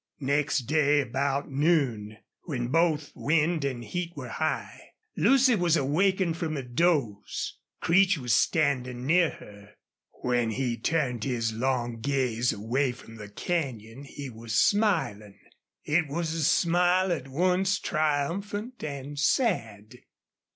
Next 0.19 0.61
day 0.61 0.99
about 0.99 1.51
noon, 1.51 2.17
when 2.45 2.69
both 2.69 3.11
wind 3.13 3.63
and 3.63 3.83
heat 3.83 4.13
were 4.15 4.29
high, 4.29 4.93
Lucy 5.15 5.53
was 5.53 5.77
awakened 5.77 6.37
from 6.37 6.57
a 6.57 6.63
doze. 6.63 7.59
Creech 7.81 8.17
was 8.17 8.33
standing 8.33 9.05
near 9.05 9.29
her. 9.29 9.75
When 10.23 10.49
he 10.49 10.75
turned 10.75 11.23
his 11.23 11.53
long 11.53 11.99
gaze 11.99 12.51
away 12.51 12.93
from 12.93 13.17
the 13.17 13.29
canyon 13.29 14.03
he 14.03 14.27
was 14.27 14.57
smiling. 14.57 15.37
It 15.83 16.07
was 16.07 16.33
a 16.33 16.43
smile 16.43 17.11
at 17.11 17.27
once 17.27 17.77
triumphant 17.77 18.83
and 18.83 19.19
sad. 19.19 19.99